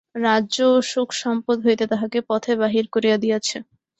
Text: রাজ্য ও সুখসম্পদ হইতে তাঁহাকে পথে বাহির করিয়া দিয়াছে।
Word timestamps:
রাজ্য 0.21 0.57
ও 0.69 0.87
সুখসম্পদ 0.91 1.57
হইতে 1.65 1.83
তাঁহাকে 1.91 2.19
পথে 2.29 2.53
বাহির 2.61 2.85
করিয়া 2.93 3.17
দিয়াছে। 3.17 3.57